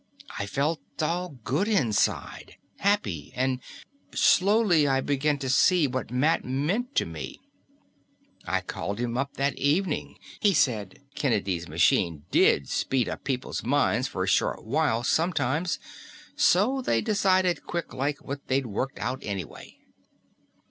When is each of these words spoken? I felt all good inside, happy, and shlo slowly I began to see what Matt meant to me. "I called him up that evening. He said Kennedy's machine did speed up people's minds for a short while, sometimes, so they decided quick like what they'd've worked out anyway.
I 0.39 0.47
felt 0.47 0.79
all 0.99 1.37
good 1.43 1.67
inside, 1.67 2.55
happy, 2.79 3.31
and 3.35 3.59
shlo 4.09 4.17
slowly 4.17 4.87
I 4.87 4.99
began 4.99 5.37
to 5.37 5.47
see 5.47 5.85
what 5.85 6.09
Matt 6.09 6.43
meant 6.43 6.95
to 6.95 7.05
me. 7.05 7.39
"I 8.47 8.61
called 8.61 8.97
him 8.97 9.15
up 9.15 9.35
that 9.35 9.53
evening. 9.59 10.17
He 10.39 10.55
said 10.55 11.03
Kennedy's 11.13 11.67
machine 11.67 12.23
did 12.31 12.67
speed 12.67 13.07
up 13.07 13.23
people's 13.23 13.63
minds 13.63 14.07
for 14.07 14.23
a 14.23 14.27
short 14.27 14.65
while, 14.65 15.03
sometimes, 15.03 15.77
so 16.35 16.81
they 16.81 17.01
decided 17.01 17.67
quick 17.67 17.93
like 17.93 18.23
what 18.25 18.47
they'd've 18.47 18.65
worked 18.65 18.97
out 18.97 19.19
anyway. 19.21 19.77